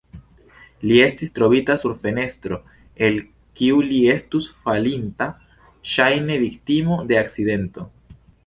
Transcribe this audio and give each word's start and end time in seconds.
Li 0.91 0.95
estis 1.07 1.33
trovita 1.39 1.75
sub 1.81 1.99
fenestro 2.07 2.57
el 3.09 3.19
kiu 3.61 3.77
li 3.91 4.01
estus 4.15 4.49
falinta, 4.65 5.31
ŝajne 5.95 6.43
viktimo 6.49 7.03
de 7.13 7.21
akcidento. 7.25 7.91